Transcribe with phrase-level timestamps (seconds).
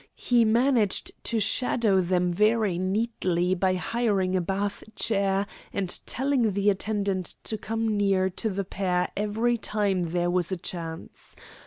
[0.17, 6.71] He managed to shadow them very neatly by hiring a bath chair and telling the
[6.71, 11.35] attendant to come near to the pair every time there was a chance.